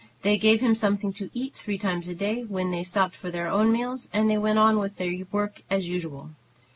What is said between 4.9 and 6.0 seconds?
their work as